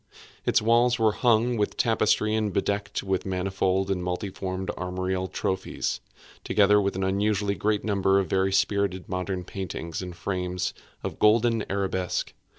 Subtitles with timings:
[0.47, 5.99] Its walls were hung with tapestry and bedecked with manifold and multiform armorial trophies,
[6.43, 11.19] together with an unusually great number of very spirited modern paintings in frames of rich
[11.19, 12.33] golden arabesque.